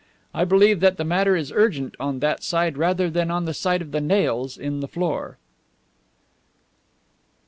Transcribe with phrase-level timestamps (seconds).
[0.33, 3.83] I believe that the matter is urgent on that side rather than on the side
[3.83, 5.37] of the nails in the floor.